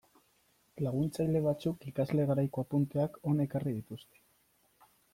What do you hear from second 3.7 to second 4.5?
dituzte.